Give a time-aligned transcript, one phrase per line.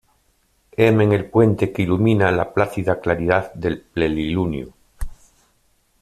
[0.77, 4.73] heme en el puente que ilumina la plácida claridad del plenilunio.